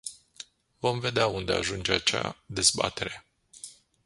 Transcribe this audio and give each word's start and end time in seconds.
Vom 0.79 0.99
vedea 1.01 1.27
unde 1.27 1.53
ajunge 1.57 1.91
acea 2.01 2.35
dezbatere. 2.45 3.23